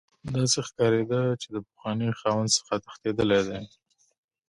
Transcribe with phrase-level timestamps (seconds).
[0.35, 3.59] داسې ښکاریده چې د پخواني خاوند څخه تښتیدلی دی